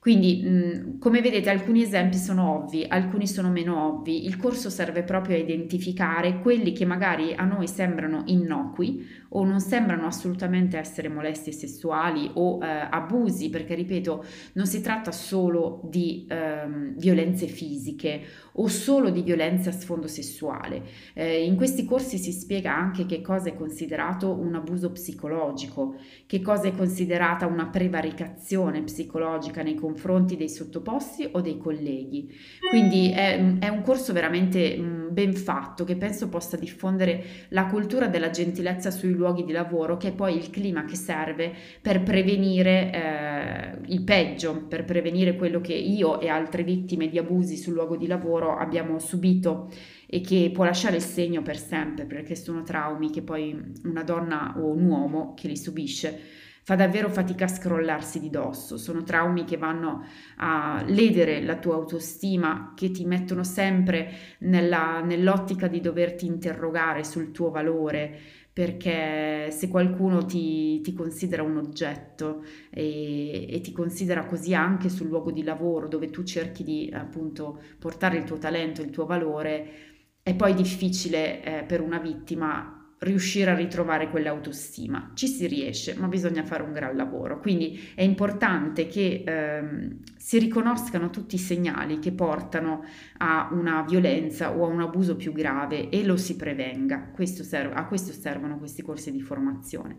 Quindi, 0.00 0.42
mh, 0.42 0.98
come 0.98 1.20
vedete, 1.20 1.50
alcuni 1.50 1.82
esempi 1.82 2.16
sono 2.16 2.62
ovvi, 2.62 2.86
alcuni 2.88 3.26
sono 3.26 3.50
meno 3.50 3.98
ovvi. 3.98 4.24
Il 4.24 4.38
corso 4.38 4.70
serve 4.70 5.02
proprio 5.02 5.36
a 5.36 5.38
identificare 5.38 6.40
quelli 6.40 6.72
che 6.72 6.86
magari 6.86 7.34
a 7.34 7.44
noi 7.44 7.68
sembrano 7.68 8.22
innocui 8.24 9.06
o 9.32 9.44
non 9.44 9.60
sembrano 9.60 10.06
assolutamente 10.06 10.78
essere 10.78 11.10
molestie 11.10 11.52
sessuali 11.52 12.30
o 12.32 12.64
eh, 12.64 12.88
abusi, 12.90 13.50
perché 13.50 13.74
ripeto, 13.74 14.24
non 14.54 14.64
si 14.64 14.80
tratta 14.80 15.12
solo 15.12 15.82
di 15.84 16.24
ehm, 16.26 16.96
violenze 16.96 17.46
fisiche 17.46 18.22
o 18.52 18.68
solo 18.68 19.10
di 19.10 19.20
violenze 19.20 19.68
a 19.68 19.72
sfondo 19.72 20.06
sessuale. 20.06 20.82
Eh, 21.12 21.44
in 21.44 21.56
questi 21.56 21.84
corsi 21.84 22.16
si 22.16 22.32
spiega 22.32 22.74
anche 22.74 23.04
che 23.04 23.20
cosa 23.20 23.50
è 23.50 23.54
considerato 23.54 24.32
un 24.32 24.54
abuso 24.54 24.92
psicologico, 24.92 25.96
che 26.24 26.40
cosa 26.40 26.68
è 26.68 26.74
considerata 26.74 27.44
una 27.46 27.66
prevaricazione 27.66 28.82
psicologica 28.82 29.62
nei 29.62 29.74
confronti 29.74 29.88
confronti 29.90 30.36
dei 30.36 30.48
sottoposti 30.48 31.28
o 31.32 31.40
dei 31.40 31.58
colleghi. 31.58 32.32
Quindi 32.68 33.10
è, 33.10 33.58
è 33.58 33.68
un 33.68 33.82
corso 33.82 34.12
veramente 34.12 34.76
mm, 34.78 35.08
ben 35.10 35.34
fatto 35.34 35.84
che 35.84 35.96
penso 35.96 36.28
possa 36.28 36.56
diffondere 36.56 37.24
la 37.48 37.66
cultura 37.66 38.06
della 38.06 38.30
gentilezza 38.30 38.90
sui 38.90 39.10
luoghi 39.10 39.44
di 39.44 39.52
lavoro, 39.52 39.96
che 39.96 40.08
è 40.08 40.12
poi 40.12 40.36
il 40.36 40.50
clima 40.50 40.84
che 40.84 40.94
serve 40.94 41.52
per 41.80 42.02
prevenire 42.02 42.92
eh, 42.92 43.92
il 43.92 44.02
peggio, 44.02 44.66
per 44.68 44.84
prevenire 44.84 45.36
quello 45.36 45.60
che 45.60 45.74
io 45.74 46.20
e 46.20 46.28
altre 46.28 46.62
vittime 46.62 47.08
di 47.08 47.18
abusi 47.18 47.56
sul 47.56 47.74
luogo 47.74 47.96
di 47.96 48.06
lavoro 48.06 48.56
abbiamo 48.56 48.98
subito 48.98 49.70
e 50.06 50.20
che 50.20 50.50
può 50.52 50.64
lasciare 50.64 50.96
il 50.96 51.02
segno 51.02 51.42
per 51.42 51.58
sempre, 51.58 52.04
perché 52.04 52.34
sono 52.36 52.62
traumi 52.62 53.10
che 53.10 53.22
poi 53.22 53.56
una 53.84 54.02
donna 54.02 54.54
o 54.56 54.70
un 54.70 54.84
uomo 54.84 55.34
che 55.34 55.48
li 55.48 55.56
subisce 55.56 56.40
fa 56.62 56.74
davvero 56.74 57.08
fatica 57.08 57.46
a 57.46 57.48
scrollarsi 57.48 58.20
di 58.20 58.30
dosso, 58.30 58.76
sono 58.76 59.02
traumi 59.02 59.44
che 59.44 59.56
vanno 59.56 60.04
a 60.36 60.82
ledere 60.86 61.42
la 61.42 61.56
tua 61.56 61.74
autostima, 61.74 62.72
che 62.76 62.90
ti 62.90 63.04
mettono 63.04 63.44
sempre 63.44 64.10
nella, 64.40 65.00
nell'ottica 65.00 65.68
di 65.68 65.80
doverti 65.80 66.26
interrogare 66.26 67.04
sul 67.04 67.30
tuo 67.30 67.50
valore, 67.50 68.18
perché 68.52 69.50
se 69.50 69.68
qualcuno 69.68 70.24
ti, 70.26 70.80
ti 70.80 70.92
considera 70.92 71.42
un 71.42 71.56
oggetto 71.56 72.44
e, 72.70 73.46
e, 73.48 73.60
ti 73.60 73.72
considera 73.72 74.26
così 74.26 74.54
anche 74.54 74.88
sul 74.88 75.06
luogo 75.06 75.30
di 75.30 75.44
lavoro 75.44 75.86
dove 75.88 76.10
tu 76.10 76.24
cerchi 76.24 76.64
di 76.64 76.90
appunto 76.92 77.62
portare 77.78 78.18
il 78.18 78.24
tuo 78.24 78.38
talento, 78.38 78.82
il 78.82 78.90
tuo 78.90 79.06
valore, 79.06 79.68
è 80.22 80.34
poi 80.34 80.54
difficile 80.54 81.42
eh, 81.42 81.64
per 81.64 81.80
una 81.80 81.98
vittima 81.98 82.79
riuscire 83.00 83.50
a 83.50 83.54
ritrovare 83.54 84.10
quell'autostima. 84.10 85.12
Ci 85.14 85.26
si 85.26 85.46
riesce, 85.46 85.94
ma 85.94 86.06
bisogna 86.06 86.44
fare 86.44 86.62
un 86.62 86.72
gran 86.72 86.96
lavoro. 86.96 87.40
Quindi 87.40 87.92
è 87.94 88.02
importante 88.02 88.88
che 88.88 89.22
ehm, 89.26 90.00
si 90.16 90.38
riconoscano 90.38 91.08
tutti 91.08 91.36
i 91.36 91.38
segnali 91.38 91.98
che 91.98 92.12
portano 92.12 92.84
a 93.18 93.48
una 93.52 93.82
violenza 93.82 94.54
o 94.54 94.64
a 94.64 94.68
un 94.68 94.80
abuso 94.80 95.16
più 95.16 95.32
grave 95.32 95.88
e 95.88 96.04
lo 96.04 96.18
si 96.18 96.36
prevenga. 96.36 97.08
Questo 97.10 97.42
serve, 97.42 97.74
a 97.74 97.86
questo 97.86 98.12
servono 98.12 98.58
questi 98.58 98.82
corsi 98.82 99.10
di 99.10 99.22
formazione. 99.22 99.96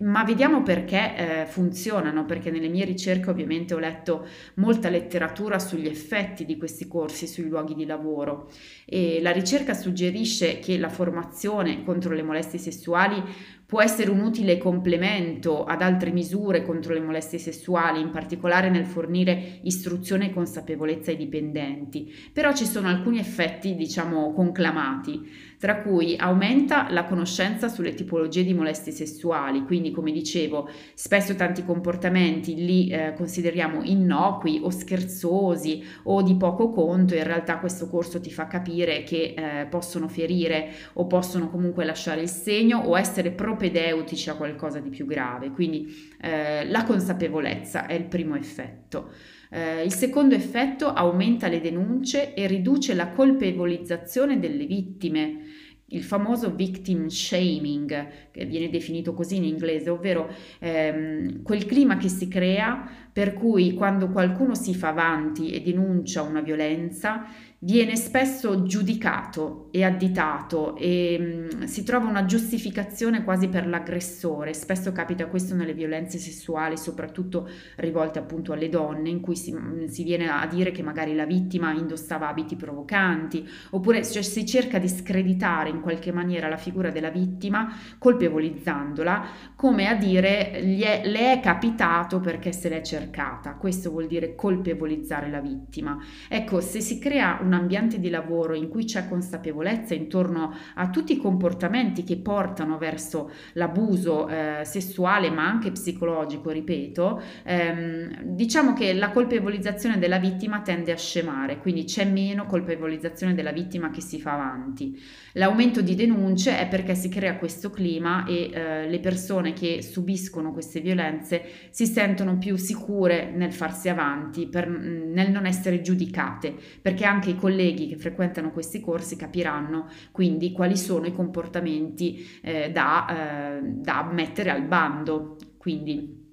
Ma 0.00 0.22
vediamo 0.22 0.62
perché 0.62 1.42
eh, 1.42 1.46
funzionano, 1.46 2.24
perché 2.24 2.52
nelle 2.52 2.68
mie 2.68 2.84
ricerche 2.84 3.30
ovviamente 3.30 3.74
ho 3.74 3.78
letto 3.78 4.26
molta 4.54 4.88
letteratura 4.88 5.58
sugli 5.58 5.88
effetti 5.88 6.44
di 6.44 6.56
questi 6.56 6.86
corsi 6.86 7.26
sui 7.26 7.48
luoghi 7.48 7.74
di 7.74 7.84
lavoro 7.84 8.48
e 8.84 9.20
la 9.20 9.32
ricerca 9.32 9.74
suggerisce 9.74 10.60
che 10.60 10.78
la 10.78 10.88
formazione 10.88 11.82
contro 11.82 12.14
le 12.14 12.22
molestie 12.22 12.60
sessuali 12.60 13.20
può 13.68 13.82
essere 13.82 14.10
un 14.10 14.20
utile 14.20 14.56
complemento 14.56 15.66
ad 15.66 15.82
altre 15.82 16.10
misure 16.10 16.64
contro 16.64 16.94
le 16.94 17.00
molestie 17.00 17.36
sessuali, 17.36 18.00
in 18.00 18.10
particolare 18.10 18.70
nel 18.70 18.86
fornire 18.86 19.58
istruzione 19.60 20.30
e 20.30 20.32
consapevolezza 20.32 21.10
ai 21.10 21.18
dipendenti, 21.18 22.10
però 22.32 22.54
ci 22.54 22.64
sono 22.64 22.88
alcuni 22.88 23.18
effetti, 23.18 23.74
diciamo, 23.74 24.32
conclamati 24.32 25.48
tra 25.58 25.80
cui 25.82 26.16
aumenta 26.16 26.86
la 26.90 27.04
conoscenza 27.04 27.68
sulle 27.68 27.94
tipologie 27.94 28.44
di 28.44 28.54
molestie 28.54 28.92
sessuali, 28.92 29.64
quindi 29.64 29.90
come 29.90 30.12
dicevo, 30.12 30.70
spesso 30.94 31.34
tanti 31.34 31.64
comportamenti 31.64 32.54
li 32.54 32.88
eh, 32.88 33.12
consideriamo 33.16 33.82
innocui 33.82 34.60
o 34.62 34.70
scherzosi 34.70 35.82
o 36.04 36.22
di 36.22 36.36
poco 36.36 36.70
conto, 36.70 37.16
in 37.16 37.24
realtà 37.24 37.58
questo 37.58 37.88
corso 37.88 38.20
ti 38.20 38.30
fa 38.30 38.46
capire 38.46 39.02
che 39.02 39.34
eh, 39.36 39.66
possono 39.66 40.06
ferire 40.06 40.70
o 40.94 41.06
possono 41.06 41.50
comunque 41.50 41.84
lasciare 41.84 42.20
il 42.20 42.28
segno 42.28 42.78
o 42.78 42.96
essere 42.96 43.32
propedeutici 43.58 44.30
a 44.30 44.34
qualcosa 44.34 44.78
di 44.78 44.88
più 44.88 45.04
grave, 45.04 45.50
quindi 45.50 45.92
eh, 46.20 46.64
la 46.66 46.84
consapevolezza 46.84 47.86
è 47.86 47.94
il 47.94 48.04
primo 48.04 48.36
effetto. 48.36 49.10
Eh, 49.50 49.82
il 49.82 49.92
secondo 49.92 50.34
effetto 50.34 50.92
aumenta 50.92 51.48
le 51.48 51.60
denunce 51.60 52.34
e 52.34 52.46
riduce 52.46 52.94
la 52.94 53.08
colpevolizzazione 53.08 54.38
delle 54.38 54.64
vittime 54.64 55.56
il 55.90 56.02
famoso 56.02 56.54
victim 56.54 57.06
shaming, 57.06 58.30
che 58.30 58.44
viene 58.44 58.68
definito 58.68 59.14
così 59.14 59.36
in 59.36 59.44
inglese, 59.44 59.88
ovvero 59.88 60.28
ehm, 60.58 61.42
quel 61.42 61.64
clima 61.64 61.96
che 61.96 62.08
si 62.08 62.28
crea 62.28 62.86
per 63.10 63.32
cui 63.32 63.72
quando 63.72 64.10
qualcuno 64.10 64.54
si 64.54 64.74
fa 64.74 64.88
avanti 64.88 65.50
e 65.50 65.62
denuncia 65.62 66.20
una 66.20 66.42
violenza, 66.42 67.24
viene 67.60 67.96
spesso 67.96 68.62
giudicato 68.62 69.68
e 69.72 69.82
additato 69.82 70.76
e 70.76 71.18
mh, 71.18 71.56
mm, 71.56 71.62
si 71.64 71.82
trova 71.82 72.08
una 72.08 72.24
giustificazione 72.24 73.24
quasi 73.24 73.48
per 73.48 73.66
l'aggressore. 73.66 74.54
Spesso 74.54 74.92
capita 74.92 75.26
questo 75.26 75.54
nelle 75.54 75.74
violenze 75.74 76.18
sessuali, 76.18 76.76
soprattutto 76.76 77.48
rivolte 77.76 78.20
appunto 78.20 78.52
alle 78.52 78.68
donne, 78.68 79.08
in 79.08 79.20
cui 79.20 79.34
si, 79.34 79.52
mh, 79.52 79.58
mm, 79.58 79.84
si 79.86 80.04
viene 80.04 80.28
a 80.28 80.46
dire 80.46 80.70
che 80.70 80.82
magari 80.82 81.14
la 81.14 81.26
vittima 81.26 81.72
indossava 81.72 82.28
abiti 82.28 82.54
provocanti, 82.54 83.48
oppure 83.70 84.04
cioè, 84.04 84.22
si 84.22 84.46
cerca 84.46 84.78
di 84.78 84.88
screditare 84.88 85.70
in 85.70 85.80
qualche 85.80 86.12
maniera 86.12 86.48
la 86.48 86.56
figura 86.56 86.90
della 86.90 87.10
vittima, 87.10 87.74
colpevolizzandola, 87.98 89.26
come 89.56 89.88
a 89.88 89.94
dire 89.94 90.52
è, 90.52 90.62
le 91.04 91.32
è 91.32 91.40
capitato 91.40 92.20
perché 92.20 92.52
se 92.52 92.68
l'è 92.68 92.82
cercata. 92.82 93.54
Questo 93.54 93.90
vuol 93.90 94.06
dire 94.06 94.36
colpevolizzare 94.36 95.28
la 95.28 95.40
vittima. 95.40 95.98
Ecco, 96.28 96.60
se 96.60 96.80
si 96.80 96.98
crea 97.00 97.38
un 97.47 97.47
ambiente 97.52 97.98
di 98.00 98.10
lavoro 98.10 98.54
in 98.54 98.68
cui 98.68 98.84
c'è 98.84 99.08
consapevolezza 99.08 99.94
intorno 99.94 100.54
a 100.74 100.88
tutti 100.90 101.12
i 101.12 101.16
comportamenti 101.16 102.04
che 102.04 102.16
portano 102.18 102.78
verso 102.78 103.30
l'abuso 103.54 104.28
eh, 104.28 104.60
sessuale 104.64 105.30
ma 105.30 105.46
anche 105.46 105.70
psicologico, 105.72 106.50
ripeto, 106.50 107.22
ehm, 107.44 108.22
diciamo 108.22 108.72
che 108.72 108.92
la 108.94 109.10
colpevolizzazione 109.10 109.98
della 109.98 110.18
vittima 110.18 110.60
tende 110.60 110.92
a 110.92 110.96
scemare, 110.96 111.58
quindi 111.58 111.84
c'è 111.84 112.04
meno 112.04 112.46
colpevolizzazione 112.46 113.34
della 113.34 113.52
vittima 113.52 113.90
che 113.90 114.00
si 114.00 114.20
fa 114.20 114.34
avanti. 114.34 115.00
L'aumento 115.34 115.80
di 115.82 115.94
denunce 115.94 116.58
è 116.58 116.66
perché 116.68 116.94
si 116.94 117.08
crea 117.08 117.36
questo 117.36 117.70
clima 117.70 118.24
e 118.26 118.50
eh, 118.52 118.88
le 118.88 119.00
persone 119.00 119.52
che 119.52 119.82
subiscono 119.82 120.52
queste 120.52 120.80
violenze 120.80 121.42
si 121.70 121.86
sentono 121.86 122.38
più 122.38 122.56
sicure 122.56 123.30
nel 123.30 123.52
farsi 123.52 123.88
avanti, 123.88 124.48
per, 124.48 124.68
nel 124.68 125.30
non 125.30 125.46
essere 125.46 125.80
giudicate, 125.80 126.54
perché 126.80 127.04
anche 127.04 127.30
i 127.30 127.36
colleghi 127.38 127.88
che 127.88 127.96
frequentano 127.96 128.50
questi 128.50 128.80
corsi 128.80 129.16
capiranno 129.16 129.88
quindi 130.12 130.52
quali 130.52 130.76
sono 130.76 131.06
i 131.06 131.14
comportamenti 131.14 132.26
eh, 132.42 132.70
da, 132.70 133.56
eh, 133.56 133.60
da 133.62 134.08
mettere 134.10 134.50
al 134.50 134.62
bando. 134.62 135.36
Quindi 135.56 136.26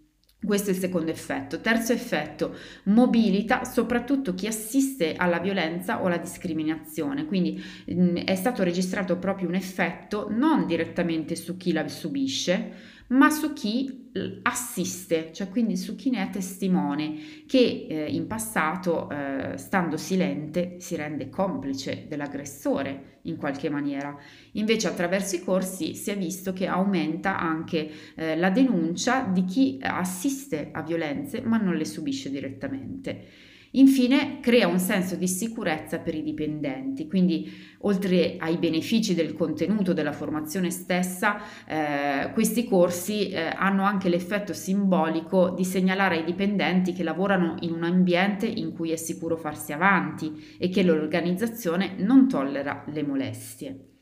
questo 0.46 0.70
è 0.70 0.74
il 0.74 0.80
secondo 0.80 1.12
effetto. 1.12 1.60
Terzo 1.60 1.92
effetto, 1.92 2.56
mobilita 2.84 3.64
soprattutto 3.64 4.36
chi 4.36 4.48
assiste 4.48 5.16
alla 5.16 5.40
violenza 5.40 6.02
o 6.02 6.06
alla 6.06 6.18
discriminazione. 6.18 7.26
Quindi 7.26 7.62
mh, 7.88 8.04
mm, 8.04 8.16
è 8.18 8.36
stato 8.36 8.64
registrato 8.64 9.18
proprio 9.18 9.48
un 9.48 9.56
effetto 9.56 10.28
non 10.30 10.66
direttamente 10.66 11.36
su 11.36 11.58
chi 11.58 11.72
la 11.72 11.88
subisce, 11.88 12.94
ma 13.08 13.30
su 13.30 13.54
chi 13.54 14.04
assiste, 14.44 15.32
cioè 15.34 15.50
quindi 15.50 15.76
su 15.76 15.96
chi 15.96 16.10
ne 16.10 16.24
è 16.24 16.30
testimone, 16.30 17.16
che 17.46 17.88
eh, 17.90 18.06
in 18.10 18.28
passato, 18.28 19.10
eh, 19.10 19.58
stando 19.58 19.98
silente, 19.98 20.80
si 20.80 20.96
rende 20.96 21.30
complice 21.30 22.06
dell'aggressore 22.08 23.20
in 23.24 23.36
qualche 23.36 23.70
maniera. 23.70 24.18
Invece 24.54 24.88
attraverso 24.88 25.36
i 25.36 25.44
corsi 25.44 25.96
si 25.96 26.12
è 26.12 26.18
visto 26.18 26.54
che 26.54 26.68
aumenta 26.68 27.38
anche 27.38 27.90
eh, 28.16 28.36
la 28.38 28.50
denuncia 28.50 29.24
di 29.24 29.44
chi 29.44 29.80
assiste 29.82 30.70
a 30.72 30.82
violenze 30.82 31.42
ma 31.42 31.58
non 31.58 31.76
le 31.76 31.86
subisce 31.86 32.30
direttamente. 32.30 33.26
Infine 33.76 34.40
crea 34.40 34.68
un 34.68 34.80
senso 34.80 35.16
di 35.16 35.28
sicurezza 35.28 36.00
per 36.00 36.16
i 36.16 36.24
dipendenti, 36.24 37.08
quindi 37.08 37.52
oltre 37.80 38.38
ai 38.40 38.58
benefici 38.58 39.14
del 39.14 39.34
contenuto 39.34 39.92
della 39.94 40.14
formazione 40.14 40.72
stessa, 40.72 41.42
eh, 41.68 42.32
questi 42.32 42.66
corsi 42.66 43.30
eh, 43.30 43.54
hanno 43.56 43.84
anche 43.84 44.08
l'effetto 44.08 44.54
simbolico 44.54 45.50
di 45.50 45.66
segnalare 45.66 46.18
ai 46.18 46.24
dipendenti 46.24 46.94
che 46.94 47.04
lavorano 47.04 47.58
in 47.62 47.74
un 47.74 47.84
ambiente 47.84 48.46
in 48.46 48.72
cui 48.74 48.92
è 48.92 48.96
sicuro 48.96 49.36
farsi 49.36 49.74
avanti 49.74 50.56
e 50.58 50.70
che 50.70 50.84
l'organizzazione 50.84 51.96
non 51.98 52.28
tollera 52.28 52.86
le 52.88 53.04
molestie. 53.04 53.95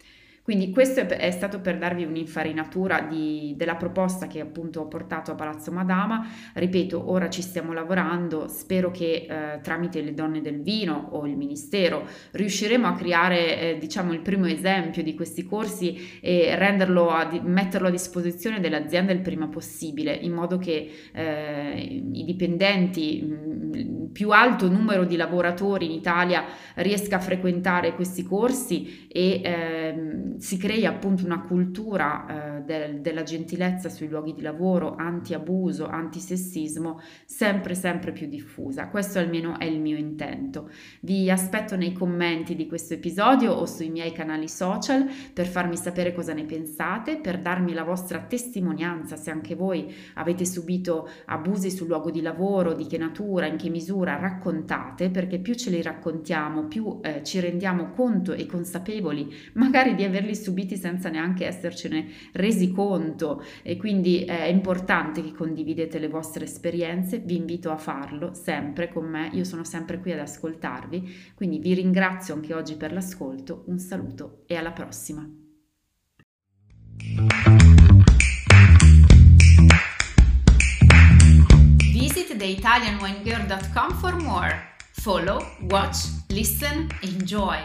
Quindi 0.44 0.72
questo 0.72 1.00
è, 1.00 1.06
è 1.06 1.32
stato 1.32 1.62
per 1.62 1.78
darvi 1.78 2.04
un'infarinatura 2.04 3.00
di, 3.00 3.54
della 3.56 3.76
proposta 3.76 4.28
che 4.28 4.42
appunto 4.42 4.82
ho 4.82 4.88
portato 4.88 5.32
a 5.32 5.36
Palazzo 5.36 5.72
Madama. 5.72 6.28
Ripeto, 6.54 7.10
ora 7.10 7.30
ci 7.30 7.42
stiamo 7.42 7.72
lavorando, 7.72 8.50
spero 8.50 8.92
che 8.92 9.26
eh, 9.28 9.62
tramite 9.62 10.02
le 10.02 10.14
donne 10.14 10.42
del 10.42 10.62
vino 10.62 11.08
o 11.12 11.26
il 11.26 11.38
Ministero 11.38 12.06
riusciremo 12.32 12.86
a 12.86 12.94
creare 12.94 13.60
eh, 13.60 13.78
diciamo 13.78 14.12
il 14.12 14.20
primo 14.20 14.46
esempio 14.46 15.02
di 15.02 15.16
questi 15.16 15.46
corsi 15.46 16.20
e 16.20 16.56
renderlo 16.58 17.10
a, 17.10 17.30
metterlo 17.42 17.88
a 17.88 17.92
disposizione 17.92 18.60
delle 18.60 18.76
aziende 18.76 19.14
il 19.14 19.22
prima 19.22 19.48
possibile, 19.48 20.14
in 20.14 20.34
modo 20.34 20.58
che 20.58 20.90
eh, 21.14 22.02
i 22.12 22.24
dipendenti, 22.26 23.18
il 23.18 24.03
più 24.14 24.30
alto 24.30 24.70
numero 24.70 25.04
di 25.04 25.18
lavoratori 25.18 25.86
in 25.86 25.92
Italia 25.92 26.46
riesca 26.76 27.18
a 27.18 27.20
frequentare 27.20 27.96
questi 27.96 28.24
corsi 28.24 29.08
e 29.08 29.42
ehm, 29.44 30.38
si 30.38 30.58
crei 30.58 30.86
appunto 30.86 31.26
una 31.26 31.42
cultura 31.42 32.58
eh, 32.58 32.62
del, 32.62 33.02
della 33.02 33.24
gentilezza 33.24 33.90
sui 33.90 34.08
luoghi 34.08 34.34
di 34.34 34.42
lavoro, 34.42 34.96
anti-abuso, 34.96 35.88
antisessismo, 35.88 37.02
sempre 37.26 37.74
sempre 37.74 38.12
più 38.12 38.28
diffusa. 38.28 38.88
Questo 38.88 39.18
almeno 39.18 39.58
è 39.60 39.66
il 39.66 39.82
mio 39.82 39.98
intento. 39.98 40.70
Vi 41.02 41.30
aspetto 41.30 41.76
nei 41.76 41.92
commenti 41.92 42.56
di 42.56 42.68
questo 42.68 42.94
episodio 42.94 43.52
o 43.52 43.66
sui 43.66 43.90
miei 43.90 44.12
canali 44.12 44.48
social 44.48 45.10
per 45.34 45.48
farmi 45.48 45.76
sapere 45.76 46.14
cosa 46.14 46.34
ne 46.34 46.46
pensate, 46.46 47.18
per 47.18 47.40
darmi 47.40 47.74
la 47.74 47.84
vostra 47.84 48.20
testimonianza 48.20 49.16
se 49.16 49.32
anche 49.32 49.56
voi 49.56 49.92
avete 50.16 50.46
subito 50.46 51.10
abusi 51.26 51.72
sul 51.72 51.88
luogo 51.88 52.12
di 52.12 52.22
lavoro, 52.22 52.74
di 52.74 52.86
che 52.86 53.00
natura, 53.00 53.48
in 53.48 53.58
che 53.58 53.70
misura 53.70 54.03
sfumatura 54.04 54.18
raccontate, 54.18 55.10
perché 55.10 55.40
più 55.40 55.54
ce 55.56 55.70
li 55.70 55.82
raccontiamo, 55.82 56.68
più 56.68 57.00
eh, 57.02 57.24
ci 57.24 57.40
rendiamo 57.40 57.92
conto 57.92 58.34
e 58.34 58.46
consapevoli 58.46 59.34
magari 59.54 59.96
di 59.96 60.04
averli 60.04 60.36
subiti 60.36 60.76
senza 60.76 61.10
neanche 61.10 61.46
essercene 61.46 62.08
resi 62.34 62.72
conto 62.72 63.44
e 63.62 63.78
quindi 63.78 64.26
è 64.26 64.46
importante 64.46 65.24
che 65.24 65.32
condividete 65.32 66.00
le 66.00 66.10
vostre 66.10 66.44
esperienze, 66.46 67.20
vi 67.20 67.38
invito 67.38 67.72
a 67.72 67.78
farlo 67.78 68.34
sempre 68.34 68.90
con 68.92 69.06
me, 69.06 69.30
io 69.34 69.44
sono 69.44 69.64
sempre 69.64 70.00
qui 70.00 70.12
ad 70.12 70.20
ascoltarvi, 70.20 71.34
quindi 71.36 71.60
vi 71.60 71.74
ringrazio 71.74 72.34
anche 72.34 72.54
oggi 72.54 72.76
per 72.76 72.92
l'ascolto, 72.92 73.64
un 73.68 73.80
saluto 73.80 74.44
e 74.48 74.56
alla 74.56 74.72
prossima. 74.72 75.28
Visit 82.34 82.64
theitalianwinegirl.com 82.64 83.98
for 84.00 84.14
more. 84.14 84.60
Follow, 84.94 85.46
watch, 85.70 85.98
listen, 86.30 86.90
enjoy. 87.02 87.60